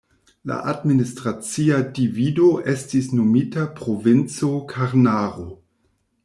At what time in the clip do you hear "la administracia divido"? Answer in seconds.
0.51-2.47